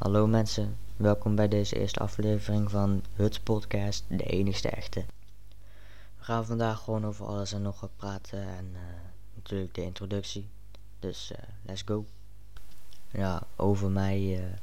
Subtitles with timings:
[0.00, 5.04] Hallo mensen, welkom bij deze eerste aflevering van Huts Podcast, de enigste echte.
[6.18, 8.80] We gaan vandaag gewoon over alles en nog wat praten en eh,
[9.34, 10.48] natuurlijk de introductie.
[10.98, 12.06] Dus eh, let's go.
[13.10, 14.56] Ja, over mij, eh,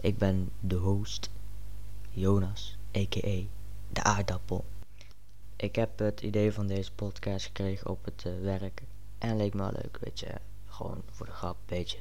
[0.00, 1.30] ik ben de host,
[2.10, 3.40] Jonas, a.k.a.
[3.88, 4.64] de aardappel.
[5.56, 8.82] Ik heb het idee van deze podcast gekregen op het werk
[9.18, 10.34] en leek me wel leuk, weet je,
[10.66, 11.98] gewoon voor de grap, een beetje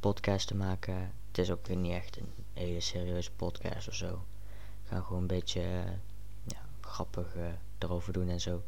[0.00, 4.24] podcast te maken het is ook weer niet echt een hele serieuze podcast of zo.
[4.82, 5.90] We gaan gewoon een beetje uh,
[6.44, 7.46] ja, grappig uh,
[7.78, 8.62] erover doen en zo.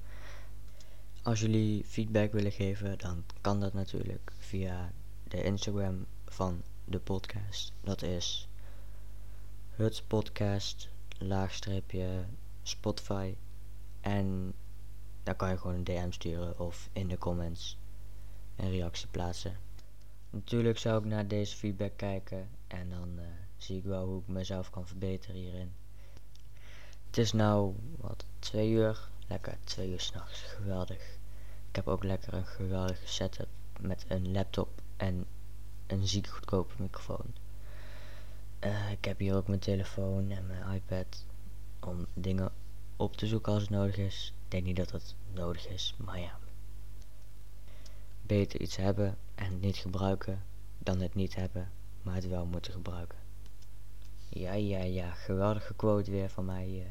[1.22, 4.92] Als jullie feedback willen geven, dan kan dat natuurlijk via
[5.28, 7.72] de Instagram van de podcast.
[7.80, 8.48] Dat is
[9.70, 12.24] Huts Podcast, laagstreepje
[12.62, 13.34] Spotify.
[14.00, 14.54] En
[15.22, 17.78] dan kan je gewoon een DM sturen of in de comments
[18.56, 19.65] een reactie plaatsen.
[20.36, 23.24] Natuurlijk zou ik naar deze feedback kijken en dan uh,
[23.56, 25.72] zie ik wel hoe ik mezelf kan verbeteren hierin.
[27.06, 29.08] Het is nou, wat, twee uur.
[29.26, 30.40] Lekker, twee uur s'nachts.
[30.42, 31.18] Geweldig.
[31.68, 33.48] Ik heb ook lekker een geweldige setup
[33.80, 35.26] met een laptop en
[35.86, 37.34] een ziek goedkope microfoon.
[38.64, 41.24] Uh, ik heb hier ook mijn telefoon en mijn iPad
[41.80, 42.52] om dingen
[42.96, 44.32] op te zoeken als het nodig is.
[44.44, 46.38] Ik denk niet dat het nodig is, maar ja.
[48.22, 50.42] Beter iets hebben en niet gebruiken
[50.78, 51.70] dan het niet hebben
[52.06, 53.18] maar het wel moeten gebruiken.
[54.28, 56.68] Ja, ja, ja, geweldige quote weer van mij.
[56.68, 56.84] Uh,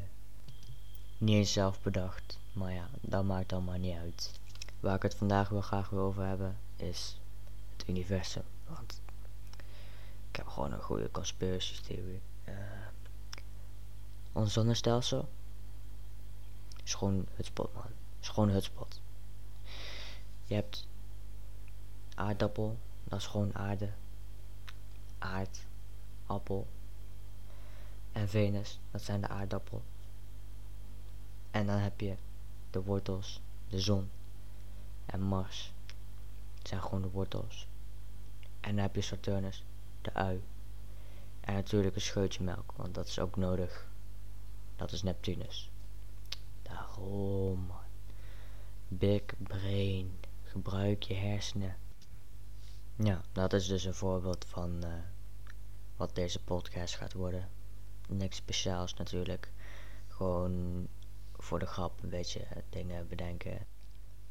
[1.18, 4.40] niet eens zelf bedacht, maar ja, dat maakt allemaal niet uit.
[4.80, 7.20] Waar ik het vandaag wel graag wil over hebben, is
[7.78, 8.44] het universum.
[8.68, 9.02] Want
[10.30, 12.22] ik heb gewoon een goede conspiracy theorie.
[12.46, 12.54] Uh,
[14.32, 15.30] ons zonnestelsel
[16.84, 17.92] is gewoon het spot, man.
[18.22, 19.00] Is gewoon het spot.
[20.46, 20.88] Je hebt
[22.16, 23.90] aardappel, dat is gewoon aarde
[25.26, 25.66] aard,
[26.26, 26.68] appel
[28.12, 29.84] en Venus, dat zijn de aardappel.
[31.52, 32.16] En dan heb je
[32.70, 34.10] de wortels, de zon
[35.06, 35.74] en Mars.
[36.58, 37.68] Dat zijn gewoon de wortels.
[38.60, 39.64] En dan heb je Saturnus,
[40.02, 40.44] de ui.
[41.40, 43.88] En natuurlijk een scheutje melk, want dat is ook nodig.
[44.76, 45.72] Dat is Neptunus.
[46.62, 47.78] Daarom, man.
[48.88, 50.20] Big brain.
[50.44, 51.78] Gebruik je hersenen.
[52.98, 54.94] Ja, dat is dus een voorbeeld van uh,
[55.96, 57.50] wat deze podcast gaat worden.
[58.08, 59.52] Niks speciaals natuurlijk.
[60.08, 60.88] Gewoon
[61.34, 63.66] voor de grap een beetje dingen bedenken.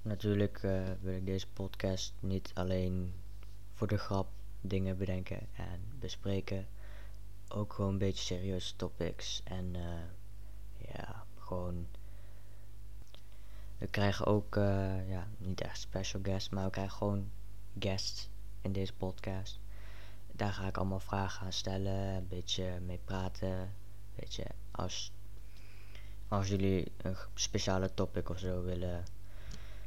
[0.02, 3.14] Natuurlijk uh, wil ik deze podcast niet alleen
[3.72, 4.28] voor de grap
[4.60, 6.66] dingen bedenken en bespreken.
[7.48, 9.42] Ook gewoon een beetje serieuze topics.
[9.44, 9.76] En
[10.76, 11.86] ja, gewoon.
[13.78, 14.54] We krijgen ook,
[15.08, 17.30] ja, niet echt special guests, maar we krijgen gewoon
[17.78, 18.28] guests
[18.64, 19.60] in deze podcast.
[20.32, 23.74] Daar ga ik allemaal vragen aan stellen, een beetje mee praten.
[24.14, 25.12] Weet je, als,
[26.28, 29.04] als jullie een speciale topic of zo willen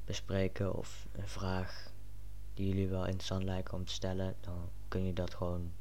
[0.06, 1.92] bespreken of een vraag
[2.54, 5.72] die jullie wel interessant lijken om te stellen, dan kun je dat gewoon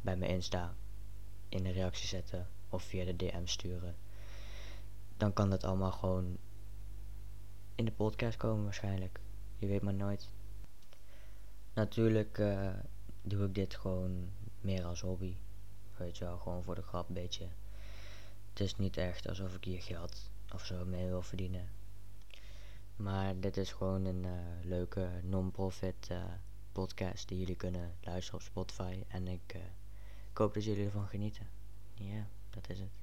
[0.00, 0.74] bij me Insta
[1.48, 3.96] in de reactie zetten of via de DM sturen.
[5.16, 6.36] Dan kan dat allemaal gewoon
[7.74, 9.20] in de podcast komen waarschijnlijk.
[9.58, 10.28] Je weet maar nooit.
[11.78, 12.70] Natuurlijk uh,
[13.22, 14.30] doe ik dit gewoon
[14.60, 15.36] meer als hobby.
[15.96, 17.48] Weet je wel, gewoon voor de grap een beetje.
[18.48, 21.68] Het is niet echt alsof ik hier geld of zo mee wil verdienen.
[22.96, 26.24] Maar dit is gewoon een uh, leuke non-profit uh,
[26.72, 29.02] podcast die jullie kunnen luisteren op Spotify.
[29.08, 29.56] En ik,
[30.32, 31.48] hoop dat jullie ervan genieten.
[31.94, 33.02] Ja, dat is het.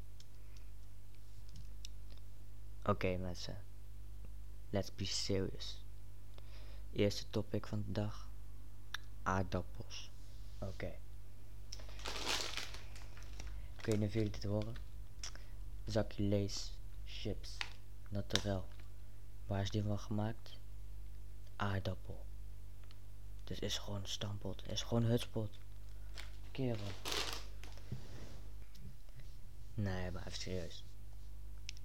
[2.86, 3.58] Oké mensen.
[4.70, 5.84] Let's be serious.
[6.92, 8.34] Eerste topic van de dag
[9.26, 10.12] aardappels.
[10.60, 10.72] Oké.
[10.72, 10.98] Okay.
[13.82, 14.76] Weet niet of jullie dit horen.
[15.86, 16.74] Zakje lees,
[17.06, 17.58] chips,
[18.10, 18.68] naturel.
[19.46, 20.58] Waar is die van gemaakt?
[21.56, 22.26] Aardappel.
[23.44, 24.68] Dit is gewoon stampot.
[24.68, 25.60] Is gewoon hutspot.
[26.52, 26.92] Kerel.
[29.74, 30.84] Nee, maar even serieus.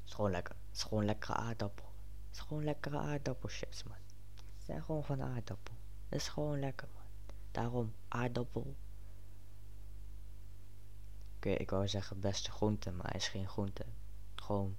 [0.04, 0.56] Is gewoon lekker.
[0.72, 1.88] Is gewoon lekkere aardappel.
[2.32, 3.96] Is gewoon lekkere aardappelchips, man.
[4.64, 5.74] Zijn gewoon van aardappel.
[6.08, 6.99] Is gewoon lekker, man.
[7.50, 8.76] Daarom aardappel.
[11.36, 13.84] Oké, ik wou zeggen beste groente, maar is geen groente.
[14.34, 14.76] Gewoon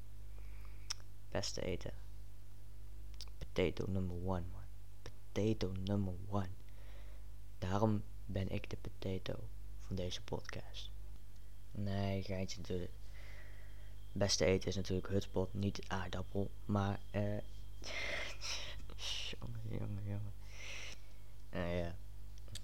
[1.29, 1.93] beste eten.
[3.37, 4.63] Potato number one, man.
[5.01, 6.49] Potato number one.
[7.57, 9.39] Daarom ben ik de potato
[9.79, 10.91] van deze podcast.
[11.71, 12.91] Nee, geintje natuurlijk.
[14.11, 16.51] Beste eten is natuurlijk hutspot, niet aardappel.
[16.65, 17.21] Maar, eh...
[19.39, 20.33] jongen, jongen, jongen.
[21.53, 21.95] Uh, ja.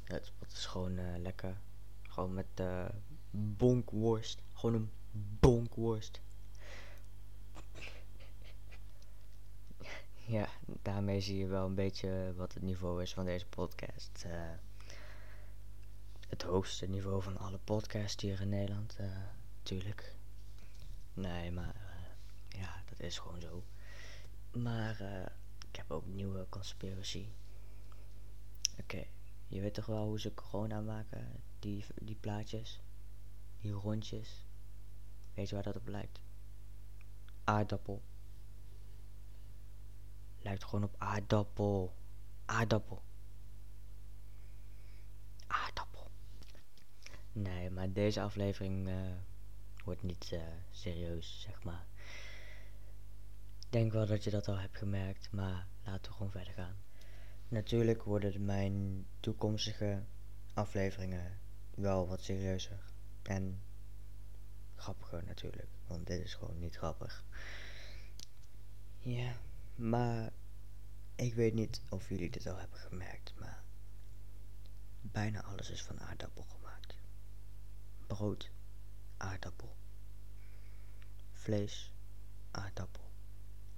[0.07, 1.57] Het is gewoon uh, lekker.
[2.01, 2.85] Gewoon met uh,
[3.31, 4.41] bonkworst.
[4.53, 4.91] Gewoon een
[5.39, 6.21] bonkworst.
[10.37, 14.23] ja, daarmee zie je wel een beetje wat het niveau is van deze podcast.
[14.25, 14.31] Uh,
[16.27, 19.17] het hoogste niveau van alle podcasts hier in Nederland, uh,
[19.63, 20.15] tuurlijk.
[21.13, 21.75] Nee, maar
[22.49, 23.63] ja, dat is gewoon zo.
[24.51, 25.01] Maar
[25.69, 27.27] ik heb ook nieuwe conspiracy.
[28.79, 29.05] Oké,
[29.47, 32.81] je weet toch wel hoe ze corona maken, die, die plaatjes,
[33.59, 34.45] die rondjes.
[35.33, 36.21] Weet je waar dat op lijkt?
[37.43, 38.01] Aardappel.
[40.39, 41.95] Lijkt gewoon op aardappel.
[42.45, 43.03] Aardappel.
[45.47, 46.11] Aardappel.
[47.31, 49.11] Nee, maar deze aflevering uh,
[49.83, 50.41] wordt niet uh,
[50.71, 51.85] serieus, zeg maar.
[53.59, 56.75] Ik denk wel dat je dat al hebt gemerkt, maar laten we gewoon verder gaan.
[57.47, 60.03] Natuurlijk worden mijn toekomstige
[60.53, 61.39] afleveringen
[61.75, 62.83] wel wat serieuzer.
[63.21, 63.61] En
[64.75, 67.25] grappiger natuurlijk, want dit is gewoon niet grappig.
[68.99, 69.35] Ja,
[69.75, 70.31] maar
[71.15, 73.63] ik weet niet of jullie dit al hebben gemerkt, maar
[75.01, 76.95] bijna alles is van aardappel gemaakt.
[78.07, 78.51] Brood,
[79.17, 79.75] aardappel.
[81.31, 81.93] Vlees,
[82.51, 83.11] aardappel.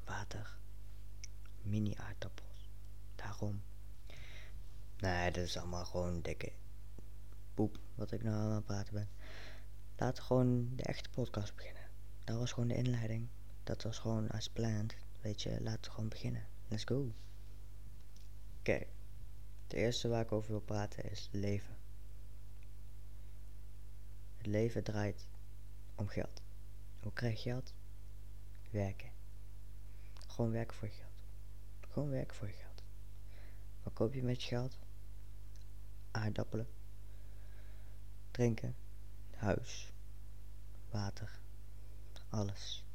[0.03, 0.57] Water,
[1.61, 2.48] mini aardappels.
[3.19, 3.61] Daarom.
[4.97, 6.51] Nee, dat is allemaal gewoon dikke
[7.53, 9.09] poep wat ik nou aan het praten ben.
[9.97, 11.83] Laten we gewoon de echte podcast beginnen.
[12.23, 13.27] Dat was gewoon de inleiding.
[13.63, 14.95] Dat was gewoon als planned.
[15.21, 16.47] Weet je, laten we gewoon beginnen.
[16.67, 16.95] Let's go.
[16.99, 17.11] Oké.
[18.59, 18.87] Okay.
[19.63, 21.77] Het eerste waar ik over wil praten is leven.
[24.37, 25.27] Het leven draait
[25.95, 26.41] om geld.
[27.01, 27.73] Hoe krijg je geld?
[28.69, 29.11] Werken.
[30.27, 31.23] Gewoon werken voor je geld.
[31.89, 32.68] Gewoon werken voor je geld.
[33.89, 34.77] Wat koop je met je geld?
[36.11, 36.67] Aardappelen.
[38.31, 38.75] Drinken.
[39.35, 39.93] Huis.
[40.89, 41.39] Water.
[42.29, 42.85] Alles.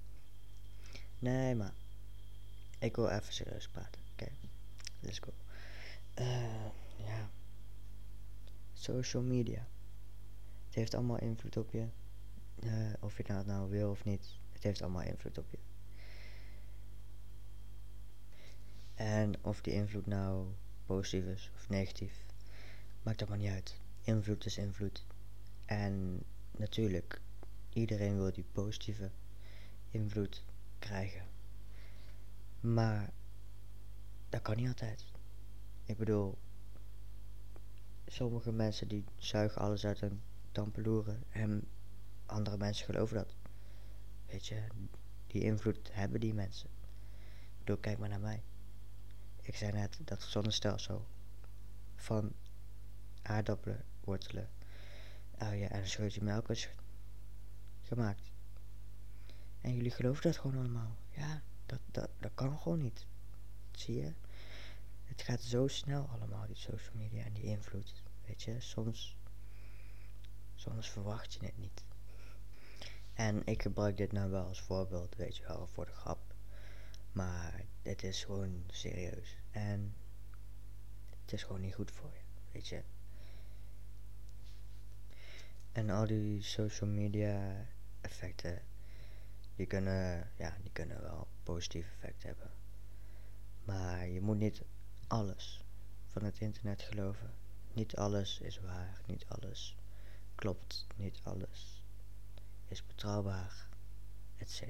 [1.19, 1.73] Nee, maar
[2.79, 4.01] ik wil even serieus praten.
[4.13, 4.31] Oké,
[5.01, 5.33] let's go.
[6.19, 7.31] Uh, ja.
[8.73, 9.67] Social media.
[10.67, 11.87] Het heeft allemaal invloed op je.
[12.63, 14.39] Uh, of je dat nou wil of niet.
[14.53, 15.59] Het heeft allemaal invloed op je.
[18.95, 20.55] En of die invloed nou
[20.87, 22.25] positief is of negatief.
[23.03, 23.81] Maakt dat maar niet uit.
[24.03, 25.07] Invloed is invloed.
[25.65, 26.23] En
[26.57, 27.21] natuurlijk,
[27.73, 29.11] iedereen wil die positieve
[29.91, 30.45] invloed
[30.79, 31.27] krijgen.
[32.61, 33.13] Maar
[34.29, 35.05] dat kan niet altijd.
[35.85, 36.39] Ik bedoel,
[38.07, 40.23] sommige mensen die zuigen alles uit hun
[40.53, 41.69] tampeloeren en
[42.27, 43.35] andere mensen geloven dat.
[44.27, 44.63] Weet je,
[45.27, 46.69] die invloed hebben die mensen.
[47.51, 48.43] Ik bedoel, kijk maar naar mij.
[49.45, 51.07] Ik zei net dat het zonnestelsel
[51.97, 52.33] van
[53.23, 54.51] aardappelen, wortelen,
[55.37, 56.69] uien en een scheutje melk is
[57.83, 58.31] gemaakt.
[59.61, 60.97] En jullie geloven dat gewoon allemaal.
[61.11, 63.07] Ja, dat, dat, dat kan gewoon niet.
[63.73, 64.13] Zie je?
[65.05, 68.03] Het gaat zo snel allemaal, die social media en die invloed.
[68.27, 69.17] Weet je, soms,
[70.55, 71.85] soms verwacht je het niet.
[73.13, 76.34] En ik gebruik dit nou wel als voorbeeld, weet je wel, voor de grap.
[77.15, 79.37] Maar het is gewoon serieus.
[79.51, 79.95] En
[81.21, 82.21] het is gewoon niet goed voor je,
[82.53, 82.83] weet je.
[85.73, 87.67] En al die social media
[88.01, 88.63] effecten
[89.57, 92.51] die kunnen, ja, die kunnen wel positief effect hebben.
[93.65, 94.63] Maar je moet niet
[95.07, 95.65] alles
[96.07, 97.35] van het internet geloven.
[97.73, 99.77] Niet alles is waar, niet alles
[100.35, 101.85] klopt, niet alles
[102.69, 103.69] is betrouwbaar,
[104.37, 104.63] etc.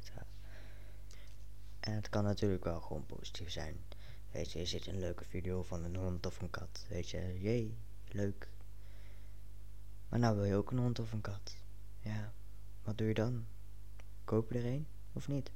[1.84, 3.84] En het kan natuurlijk wel gewoon positief zijn.
[4.30, 6.86] Weet je, je ziet een leuke video van een hond of een kat.
[6.88, 7.76] Weet je, jee,
[8.08, 8.48] leuk.
[10.08, 11.56] Maar nou wil je ook een hond of een kat.
[12.00, 12.32] Ja,
[12.82, 13.46] wat doe je dan?
[14.24, 15.50] Koop je er een of niet?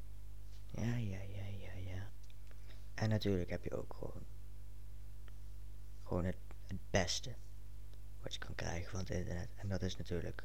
[0.66, 2.11] Ja, ja, ja, ja, ja.
[2.94, 4.23] En natuurlijk heb je ook gewoon.
[6.02, 7.35] Gewoon het, het beste.
[8.23, 9.49] Wat je kan krijgen van het internet.
[9.56, 10.44] En dat is natuurlijk.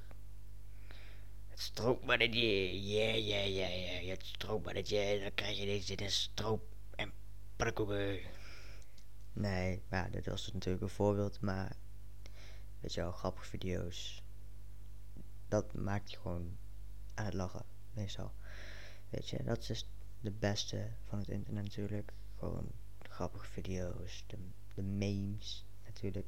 [1.54, 2.84] Het stroopballetje.
[2.84, 4.10] Ja, ja, ja, ja.
[4.10, 5.20] Het stroopballetje.
[5.22, 6.64] Dan krijg je deze in een stroop
[6.96, 7.12] en
[7.56, 8.20] parkoeken.
[9.34, 11.42] Nee, maar dit was natuurlijk een voorbeeld.
[11.42, 11.76] Maar.
[12.80, 14.24] Weet je wel, grappige video's.
[15.48, 16.58] Dat maakt je gewoon
[17.14, 18.34] aan het lachen meestal.
[19.10, 22.14] Weet je, dat is de beste van het internet natuurlijk.
[22.38, 24.38] Gewoon grappige video's, de,
[24.74, 26.28] de memes natuurlijk.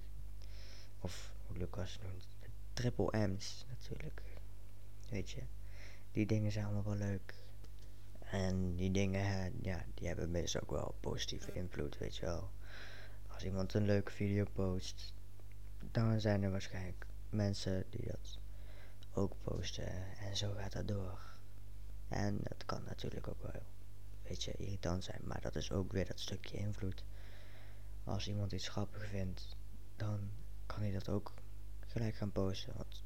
[0.99, 4.21] Of hoe Lucas noemt, de triple M's natuurlijk.
[5.09, 5.41] Weet je,
[6.11, 7.33] die dingen zijn allemaal wel leuk.
[8.19, 12.51] En die dingen, ja, die hebben meestal ook wel positieve invloed, weet je wel.
[13.27, 15.13] Als iemand een leuke video post,
[15.91, 18.39] dan zijn er waarschijnlijk mensen die dat
[19.13, 21.19] ook posten en zo gaat dat door.
[22.07, 23.61] En dat kan natuurlijk ook wel een
[24.21, 27.03] beetje irritant zijn, maar dat is ook weer dat stukje invloed.
[28.03, 29.55] Als iemand iets grappig vindt,
[29.95, 30.29] dan
[30.65, 31.33] kan hij dat ook
[31.79, 32.73] gelijk gaan posten.
[32.75, 33.03] Want,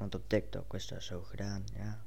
[0.00, 2.04] want op TikTok is dat zo gedaan, ja.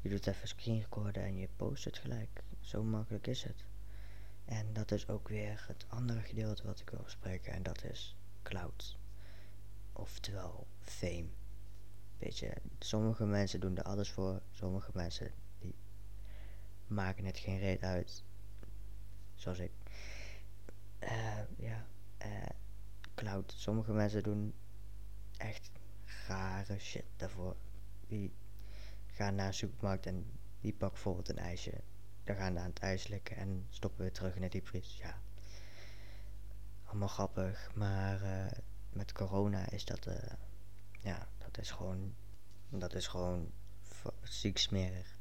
[0.00, 2.42] Je doet even screen recorden en je post het gelijk.
[2.60, 3.64] Zo makkelijk is het.
[4.44, 8.16] En dat is ook weer het andere gedeelte wat ik wil bespreken en dat is
[8.42, 8.98] cloud.
[9.92, 11.26] Oftewel fame.
[12.18, 15.74] Weet je, sommige mensen doen er alles voor, sommige mensen die
[16.86, 18.24] maken het geen reet uit.
[19.34, 19.72] Zoals ik.
[21.00, 21.86] Uh, ja,
[22.24, 22.46] uh,
[23.14, 23.54] cloud.
[23.56, 24.54] Sommige mensen doen
[25.36, 25.70] echt
[26.26, 27.56] rare shit daarvoor.
[28.06, 28.32] Die
[29.06, 30.26] gaan naar een supermarkt en
[30.60, 31.80] die pakken bijvoorbeeld een ijsje.
[32.24, 34.96] Dan gaan ze aan het ijs likken en stoppen weer terug in de diepvries.
[34.96, 35.20] Ja,
[36.84, 38.50] allemaal grappig, maar uh,
[38.90, 40.14] met corona is dat, uh,
[41.00, 42.14] ja, dat is gewoon,
[42.68, 43.52] dat is gewoon
[44.22, 45.18] ziek smerig.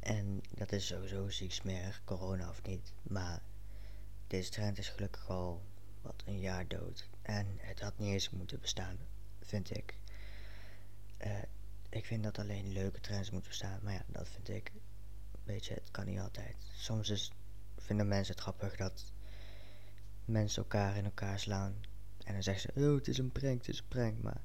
[0.00, 2.92] En dat is sowieso ziek smerig, corona of niet.
[3.02, 3.42] Maar
[4.26, 5.62] deze trend is gelukkig al
[6.02, 7.08] wat een jaar dood.
[7.22, 8.98] En het had niet eens moeten bestaan,
[9.40, 9.98] vind ik.
[11.26, 11.42] Uh,
[11.88, 14.72] ik vind dat alleen leuke trends moeten bestaan, maar ja, dat vind ik.
[15.44, 16.56] Weet je, het kan niet altijd.
[16.76, 17.32] Soms is,
[17.76, 19.12] vinden mensen het grappig dat
[20.24, 21.74] mensen elkaar in elkaar slaan.
[22.24, 24.22] En dan zeggen ze, oh, het is een prank, het is een prank.
[24.22, 24.40] Maar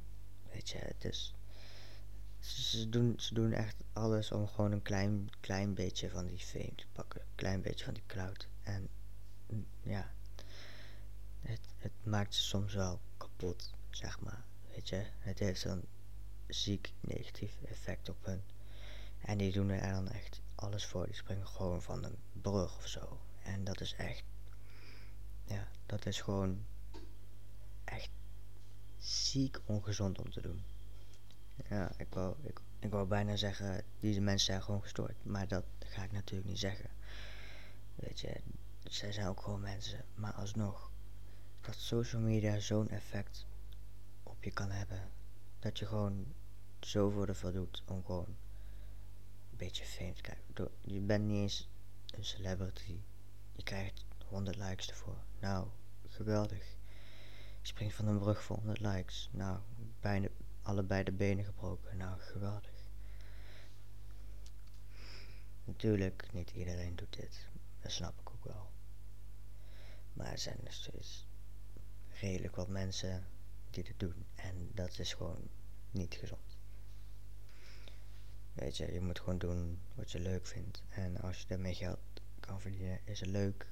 [0.51, 1.33] weet je, het is...
[2.39, 6.75] Ze doen, ze doen echt alles om gewoon een klein, klein beetje van die fame
[6.75, 7.21] te pakken.
[7.21, 8.47] Een klein beetje van die cloud.
[8.61, 8.89] En
[9.47, 10.11] mm, ja,
[11.41, 14.43] het, het maakt ze soms wel kapot, zeg maar.
[14.73, 15.83] Weet je, het heeft een
[16.53, 18.41] ziek negatief effect op hun.
[19.21, 21.05] En die doen er dan echt alles voor.
[21.05, 23.19] Die springen gewoon van een brug of zo.
[23.43, 24.23] En dat is echt
[25.43, 26.65] ja, dat is gewoon
[27.83, 28.09] echt
[28.97, 30.63] ziek ongezond om te doen.
[31.69, 35.25] Ja, ik wou, ik, ik wou bijna zeggen, deze mensen zijn gewoon gestoord.
[35.25, 36.89] Maar dat ga ik natuurlijk niet zeggen.
[37.95, 38.41] Weet je,
[38.83, 40.05] zij zijn ook gewoon mensen.
[40.15, 40.91] Maar alsnog,
[41.61, 43.45] dat social media zo'n effect
[44.23, 45.11] op je kan hebben.
[45.59, 46.25] Dat je gewoon
[46.85, 48.25] zoveel ervoor doet om gewoon
[49.51, 50.43] een beetje fame te krijgen.
[50.81, 51.69] Je bent niet eens
[52.05, 52.99] een celebrity.
[53.51, 55.23] Je krijgt 100 likes ervoor.
[55.39, 55.67] Nou,
[56.07, 56.75] geweldig.
[57.61, 59.29] Je springt van een brug voor 100 likes.
[59.31, 59.59] Nou,
[59.99, 60.27] bijna
[60.61, 61.97] allebei de benen gebroken.
[61.97, 62.71] Nou, geweldig.
[65.63, 67.47] Natuurlijk, niet iedereen doet dit.
[67.79, 68.71] Dat snap ik ook wel.
[70.13, 71.27] Maar er zijn steeds
[72.19, 73.27] redelijk wat mensen
[73.69, 74.25] die dit doen.
[74.35, 75.49] En dat is gewoon
[75.91, 76.52] niet gezond.
[78.53, 80.83] Weet je, je moet gewoon doen wat je leuk vindt.
[80.89, 81.99] En als je daarmee geld
[82.39, 83.67] kan verdienen, is het leuk.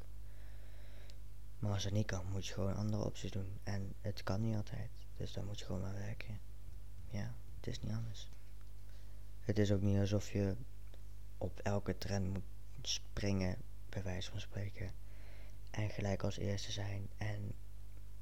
[1.59, 3.59] Maar als het niet kan, moet je gewoon andere opties doen.
[3.63, 4.89] En het kan niet altijd.
[5.17, 6.39] Dus dan moet je gewoon maar werken.
[7.09, 8.29] Ja, het is niet anders.
[9.39, 10.55] Het is ook niet alsof je
[11.37, 12.43] op elke trend moet
[12.81, 13.57] springen,
[13.89, 14.93] bij wijze van spreken.
[15.71, 17.53] En gelijk als eerste zijn en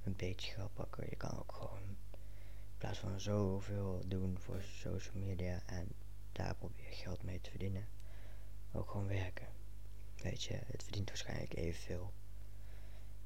[0.03, 1.05] een beetje geld pakken.
[1.09, 5.91] Je kan ook gewoon in plaats van zoveel doen voor social media en
[6.39, 7.87] daar probeer geld mee te verdienen.
[8.71, 9.47] Ook gewoon werken.
[10.15, 12.13] Weet je, het verdient waarschijnlijk evenveel.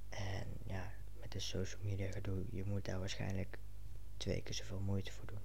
[0.10, 3.60] En ja, met de social media gedoe, je moet daar waarschijnlijk
[4.18, 5.42] twee keer zoveel moeite voor doen.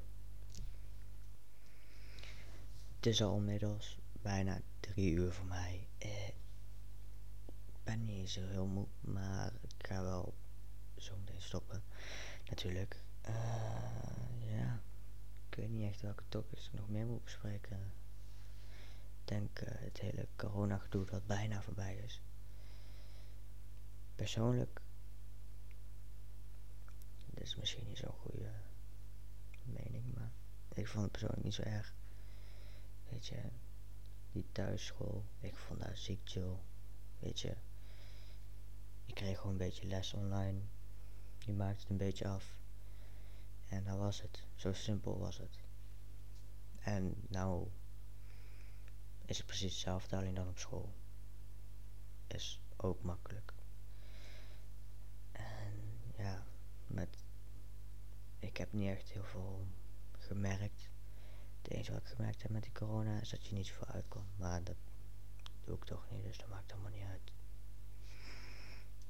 [2.96, 5.86] Het is al inmiddels bijna drie uur voor mij.
[5.98, 10.34] Eh, ik ben niet zo heel moe, maar ik ga wel
[10.96, 11.82] zo meteen stoppen.
[12.48, 13.02] Natuurlijk.
[13.28, 13.34] Uh,
[14.56, 14.82] ja,
[15.78, 17.92] niet echt welke topics ik nog meer moet bespreken.
[19.20, 22.22] Ik denk uh, het hele corona gedoe dat bijna voorbij is
[24.18, 24.80] persoonlijk,
[27.26, 28.52] dit is misschien niet zo'n goede
[29.62, 30.30] mening, maar
[30.74, 31.94] ik vond het persoonlijk niet zo erg.
[33.08, 33.42] Weet je,
[34.32, 36.56] die thuisschool, ik vond dat ziek chill.
[37.18, 37.56] Weet je,
[39.06, 40.60] ik kreeg gewoon een beetje les online.
[41.38, 42.56] Die maakte het een beetje af.
[43.68, 44.46] En dat was het.
[44.54, 45.58] Zo simpel was het.
[46.88, 47.68] En nou
[49.24, 50.94] is het precies hetzelfde, alleen dan op school.
[52.26, 53.52] Is ook makkelijk
[56.16, 56.46] ja,
[56.86, 57.08] met,
[58.38, 59.66] ik heb niet echt heel veel
[60.18, 60.88] gemerkt.
[61.62, 64.38] Het enige wat ik gemerkt heb met die corona is dat je niet zoveel uitkomt.
[64.38, 64.76] Maar dat
[65.64, 67.32] doe ik toch niet, dus dat maakt allemaal niet uit.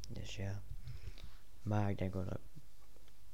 [0.08, 0.62] Dus ja.
[1.62, 2.24] Maar ik denk wel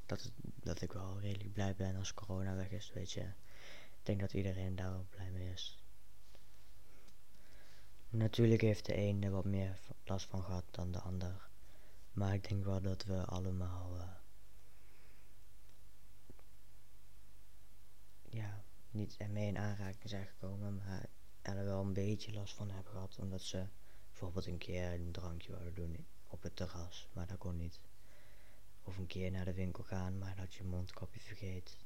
[0.07, 3.33] dat, dat ik wel redelijk blij ben als corona weg is, weet je.
[4.05, 5.79] Ik denk dat iedereen daar wel blij mee is.
[8.09, 11.49] Natuurlijk heeft de een er wat meer last van gehad dan de ander.
[12.13, 13.97] Maar ik denk wel dat we allemaal.
[13.97, 14.09] Uh,
[18.23, 21.07] ja, niet ermee in aanraking zijn gekomen, maar
[21.43, 23.19] er wel een beetje last van hebben gehad.
[23.19, 23.67] Omdat ze
[24.07, 27.81] bijvoorbeeld een keer een drankje wilden doen op het terras, maar dat kon niet.
[28.83, 31.77] Of een keer naar de winkel gaan, maar dat je mondkapje vergeet.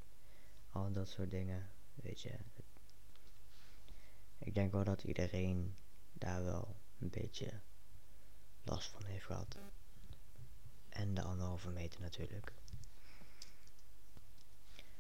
[0.71, 1.71] Al dat soort dingen,
[4.39, 5.77] Ik denk wel dat iedereen
[6.13, 7.61] daar wel een beetje
[8.63, 9.59] last van heeft gehad.
[10.89, 12.53] En de anderhalve meter natuurlijk.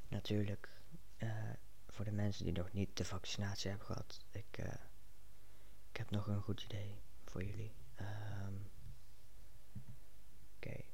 [0.08, 0.68] Natuurlijk,
[1.18, 1.52] uh,
[1.88, 4.72] voor de mensen die nog niet de vaccinatie hebben gehad, ik, uh,
[5.90, 7.72] ik heb nog een goed idee voor jullie.
[8.00, 8.70] Um,
[10.56, 10.84] Oké.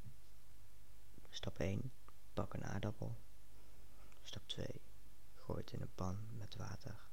[1.30, 1.92] Stap 1.
[2.32, 3.16] Pak een aardappel.
[4.22, 4.83] Stap 2.
[5.44, 7.08] Gooi het in een pan met water.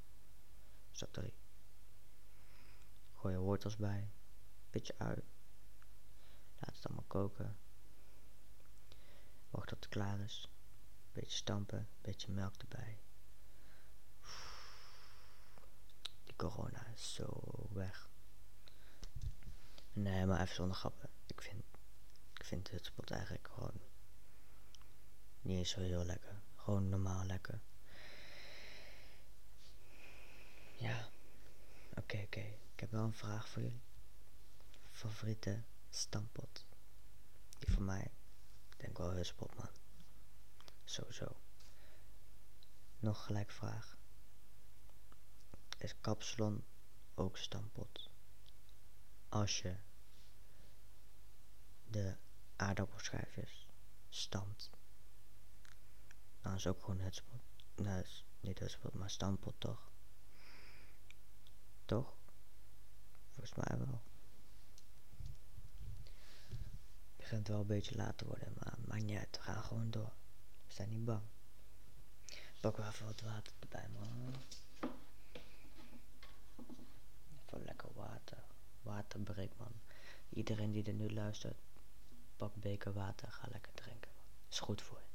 [0.91, 1.33] Stap 3.
[3.13, 4.11] Gooi er wortels bij.
[4.69, 5.23] Beetje ui.
[6.59, 7.57] Laat het allemaal koken.
[9.49, 10.51] Wacht tot het klaar is.
[11.11, 11.89] Beetje stampen.
[12.01, 13.01] Beetje melk erbij.
[16.23, 18.09] Die corona is zo weg.
[19.93, 21.09] Nee, maar even zonder grappen.
[21.25, 21.63] Ik vind,
[22.33, 23.81] ik vind het spot eigenlijk gewoon
[25.41, 26.41] niet eens zo heel lekker.
[26.55, 27.61] Gewoon normaal lekker.
[30.81, 31.09] Ja.
[31.95, 32.39] Oké, oké.
[32.73, 33.83] Ik heb wel een vraag voor jullie.
[34.89, 36.65] Favoriete stampot?
[37.57, 38.11] Die voor mij,
[38.77, 39.69] denk wel Hutspot, man.
[40.83, 41.35] Sowieso.
[42.99, 43.97] Nog gelijk vraag.
[45.77, 46.63] Is kapsalon
[47.15, 48.09] ook stampot?
[49.29, 49.77] Als je
[51.83, 52.15] de
[52.55, 53.67] aardappelschijfjes
[54.09, 54.69] stampt
[56.41, 57.41] nou, is ook gewoon het spot.
[58.03, 59.90] Is niet het maar standpot toch?
[61.91, 62.13] Toch?
[63.29, 64.01] Volgens mij wel.
[67.05, 69.37] Het begint wel een beetje laat te worden, maar maakt niet uit.
[69.37, 70.13] We gaan gewoon door.
[70.67, 71.21] We zijn niet bang.
[72.59, 74.35] Pak wel even wat water erbij, man.
[77.45, 78.43] Even lekker water.
[78.81, 79.73] Waterbreek, man.
[80.29, 81.57] Iedereen die er nu luistert,
[82.35, 83.31] pak beker water.
[83.31, 84.25] Ga lekker drinken, man.
[84.49, 85.09] Is goed voor je.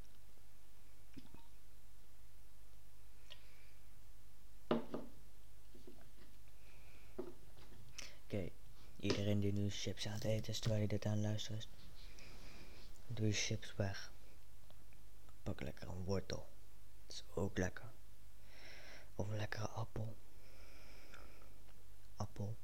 [8.27, 8.51] Oké,
[9.07, 11.69] iedereen die nu chips aan het eten is terwijl je dit aan luistert,
[13.07, 14.13] doe je chips weg.
[15.43, 16.49] Pak lekker een wortel.
[17.07, 17.93] Dat is ook lekker.
[19.15, 20.17] Of een lekkere appel.
[22.17, 22.57] Appel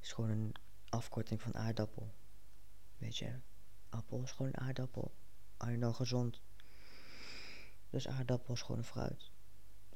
[0.00, 0.54] is gewoon een
[0.88, 2.14] afkorting van aardappel.
[2.98, 3.40] Weet je,
[3.88, 5.14] appel is gewoon een aardappel.
[5.56, 6.40] En dan gezond.
[7.90, 9.30] Dus aardappel is gewoon fruit.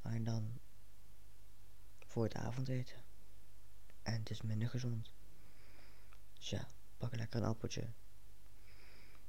[0.02, 0.60] En dan
[2.06, 3.02] voor het avondeten.
[4.02, 5.10] En het is minder gezond.
[6.40, 7.92] Dus ja, pak lekker een appeltje.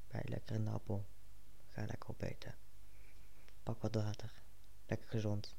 [0.07, 1.05] Bij lekker een appel.
[1.67, 2.55] Ga lekker opeten.
[3.63, 4.33] Pak wat water.
[4.85, 5.55] Lekker gezond.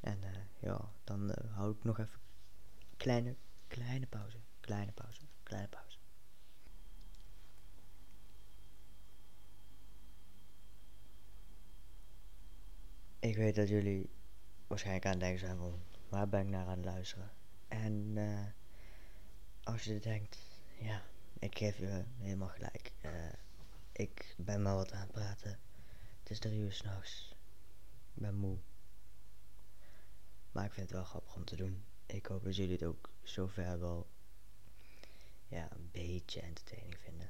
[0.00, 2.20] En uh, ja, dan uh, hou ik nog even
[2.96, 4.38] kleine, kleine pauze.
[4.60, 5.20] Kleine pauze.
[5.42, 5.98] Kleine pauze.
[13.18, 14.10] Ik weet dat jullie
[14.66, 17.30] waarschijnlijk aan het denken zijn van, waar ben ik naar aan het luisteren?
[17.68, 18.46] En uh,
[19.64, 20.38] als je denkt,
[20.78, 21.02] ja,
[21.38, 22.92] ik geef je helemaal gelijk.
[23.04, 23.32] Uh,
[23.92, 25.58] ik ben maar wat aan het praten.
[26.18, 27.34] Het is drie uur s'nachts.
[28.14, 28.58] Ik ben moe.
[30.52, 31.84] Maar ik vind het wel grappig om te doen.
[32.06, 34.06] Ik hoop dat jullie het ook zover wel
[35.48, 37.28] ja, een beetje entertaining vinden.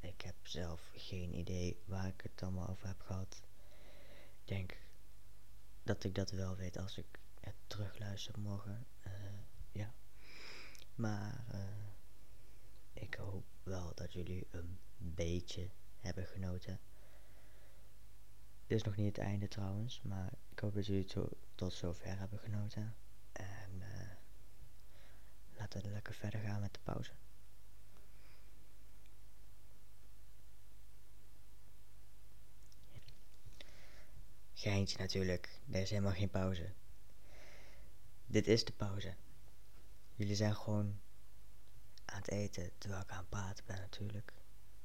[0.00, 3.42] Ik heb zelf geen idee waar ik het allemaal over heb gehad.
[4.40, 4.76] Ik denk
[5.82, 7.06] dat ik dat wel weet als ik
[7.40, 8.86] het terugluister morgen.
[10.98, 11.60] Maar uh,
[12.92, 16.80] ik hoop wel dat jullie een beetje hebben genoten.
[18.66, 22.18] Dit is nog niet het einde trouwens, maar ik hoop dat jullie to tot zover
[22.18, 22.94] hebben genoten.
[23.32, 24.10] En uh,
[25.56, 27.12] laten we lekker verder gaan met de pauze.
[34.54, 36.72] Geintje natuurlijk, er is helemaal geen pauze.
[38.26, 39.14] Dit is de pauze.
[40.18, 41.00] Jullie zijn gewoon
[42.04, 44.32] aan het eten terwijl ik aan het praten ben natuurlijk.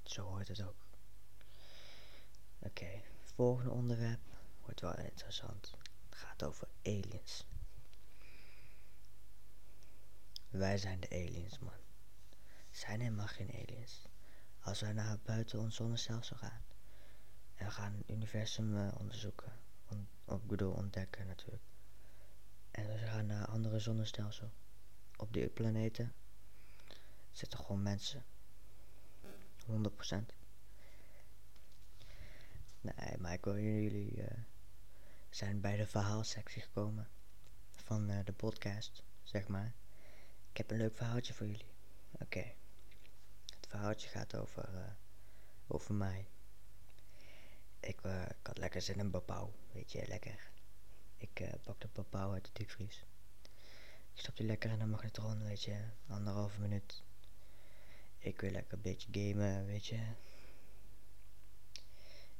[0.04, 0.86] Zo hoort het ook.
[2.60, 4.20] Oké, volgende onderwerp
[4.62, 5.72] wordt wel interessant.
[6.10, 7.48] Het gaat over aliens.
[10.50, 11.80] Wij zijn de aliens, man.
[12.70, 14.06] Zijn helemaal geen aliens.
[14.60, 16.64] Als wij naar buiten ons zonnestelsel gaan
[17.56, 21.64] en we gaan het universum uh, onderzoeken, on, ik bedoel ontdekken natuurlijk.
[22.72, 24.52] En we gaan naar andere zonnestelsel
[25.24, 26.14] op die planeten
[27.32, 28.26] zitten gewoon mensen.
[29.66, 29.70] 100%.
[32.82, 34.28] Nee, maar ik wil jullie uh,
[35.30, 37.10] zijn bij de verhaalsectie gekomen
[37.72, 39.74] van uh, de podcast, zeg maar.
[40.50, 41.72] Ik heb een leuk verhaaltje voor jullie.
[42.12, 42.54] Oké.
[43.56, 44.92] Het verhaaltje gaat over, uh,
[45.68, 46.28] over mij.
[47.80, 50.52] Ik, ik, had lekker zin in bapau, weet je, lekker.
[51.18, 53.06] Ik pakte bapau uit de diepvries.
[54.14, 57.04] Ik stopte lekker in de magnetron, weet je, anderhalve minuut.
[58.18, 60.14] Ik wil lekker een beetje gamen, weet je.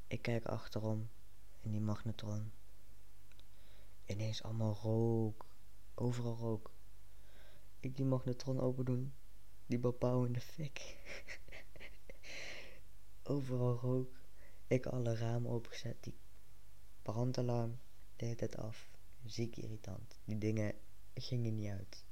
[0.08, 1.10] Ik kijk achterom
[1.62, 2.52] in die magnetron.
[4.06, 5.46] Ineens allemaal rook.
[5.96, 6.72] Overal rook.
[7.80, 9.14] Ik die magnetron open doen.
[9.66, 10.98] Die bapau in de fik.
[13.24, 14.20] Overal rook.
[14.68, 16.04] Ik alle ramen opengezet.
[16.04, 16.16] Die
[17.02, 17.80] brandalarm
[18.16, 18.90] deed het af.
[19.26, 20.20] Ziek irritant.
[20.26, 20.76] Die dingen
[21.22, 22.06] gingen niet uit.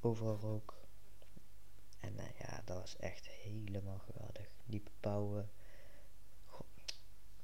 [0.00, 0.74] Overal rook.
[2.00, 4.48] En uh, ja, dat was echt helemaal geweldig.
[4.64, 5.50] Die bepauwen.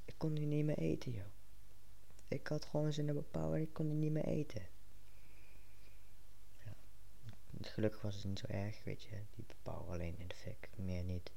[0.05, 1.25] Ik kon die niet meer eten, joh.
[2.27, 4.67] Ik had gewoon zin in bepauwen en ik kon die niet meer eten.
[6.65, 6.75] Ja.
[7.61, 9.23] Gelukkig was het niet zo erg, weet je.
[9.35, 11.31] Die bepauwen alleen in de fik, meer niet.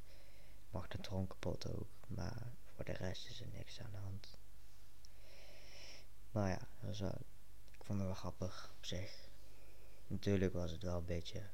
[0.71, 4.39] Mag de tronk kapot ook, maar voor de rest is er niks aan de hand.
[6.31, 7.19] Maar ja, dat was wel,
[7.85, 9.29] ik vond het wel grappig op zich.
[10.07, 11.51] Natuurlijk was het wel een beetje,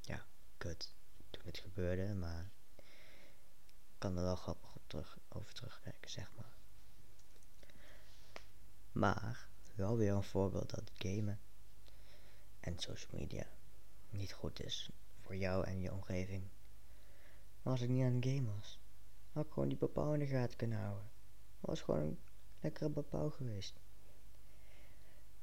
[0.00, 0.94] ja, kut
[1.30, 6.56] toen het gebeurde, maar ik kan er wel grappig op terug, over terugkijken, zeg maar.
[8.92, 11.40] Maar wel weer een voorbeeld dat gamen
[12.60, 13.46] en social media
[14.10, 16.48] niet goed is voor jou en je omgeving.
[17.62, 18.80] Maar als ik niet aan het game was,
[19.32, 21.10] had ik gewoon die bepaal in de gaten kunnen houden.
[21.60, 22.20] Was gewoon een
[22.60, 23.84] lekkere bepaal geweest.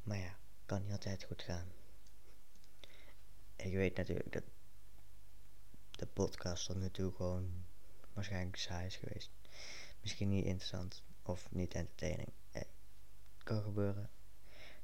[0.03, 1.67] Maar ja, kan niet altijd goed gaan.
[3.55, 4.43] Ik weet natuurlijk dat
[5.91, 7.65] de podcast tot nu toe gewoon
[8.13, 9.31] waarschijnlijk saai is geweest.
[10.01, 12.31] Misschien niet interessant of niet entertaining.
[12.51, 12.61] Eh,
[13.37, 14.09] kan gebeuren.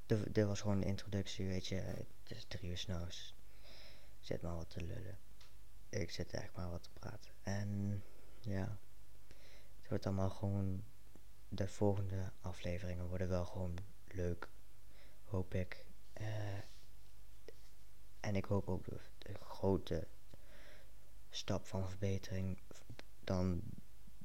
[0.05, 1.75] Dit was gewoon de introductie, weet je.
[1.75, 3.35] Het is drie uur s'nachts.
[4.19, 5.17] Zet maar wat te lullen.
[5.89, 7.31] Ik zit echt maar wat te praten.
[7.41, 8.03] En
[8.39, 8.77] ja,
[9.79, 10.83] het wordt allemaal gewoon.
[11.51, 13.77] De volgende afleveringen worden wel gewoon
[14.07, 14.49] leuk.
[15.29, 15.85] Hoop ik.
[16.21, 16.57] Uh,
[18.19, 18.85] en ik hoop ook
[19.17, 20.07] de, grote
[21.29, 22.61] stap van verbetering
[23.23, 23.61] dan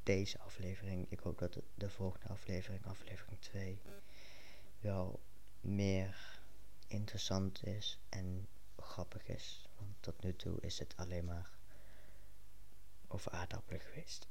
[0.03, 1.11] deze aflevering.
[1.11, 3.81] Ik hoop dat de volgende aflevering, aflevering 2,
[4.81, 5.21] wel
[5.61, 6.43] meer
[6.87, 9.69] interessant is en grappig is.
[9.79, 11.51] Want tot nu toe is het alleen maar
[13.09, 14.29] over aardappelen geweest.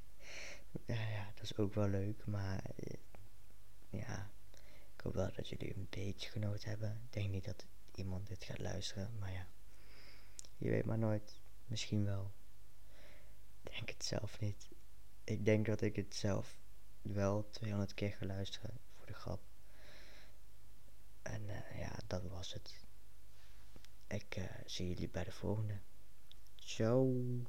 [0.86, 2.62] ja, ja, dat is ook wel leuk, maar
[3.88, 4.35] ja, ik
[5.06, 7.00] hoop wel dat jullie een beetje genoten hebben.
[7.04, 9.46] Ik denk niet dat iemand dit gaat luisteren, maar ja,
[10.56, 11.40] je weet maar nooit.
[11.66, 12.32] Misschien wel.
[13.62, 14.68] Ik denk het zelf niet.
[15.24, 16.58] Ik denk dat ik het zelf
[17.02, 19.40] wel 200 keer ga luisteren voor de grap.
[21.22, 22.86] En uh, ja, dat was het.
[24.06, 25.80] Ik uh, zie jullie bij de volgende.
[26.54, 27.40] Ciao.